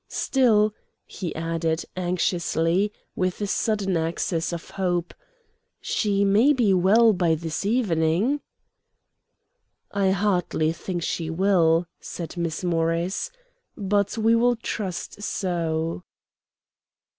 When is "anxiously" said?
1.95-2.91